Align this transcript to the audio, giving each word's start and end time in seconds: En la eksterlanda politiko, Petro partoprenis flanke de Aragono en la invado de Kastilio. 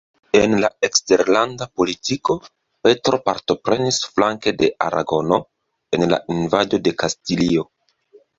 En 0.37 0.53
la 0.61 0.69
eksterlanda 0.87 1.67
politiko, 1.81 2.35
Petro 2.87 3.19
partoprenis 3.27 4.01
flanke 4.15 4.55
de 4.63 4.71
Aragono 4.87 5.39
en 5.99 6.09
la 6.15 6.21
invado 6.39 6.83
de 6.89 6.97
Kastilio. 7.05 7.69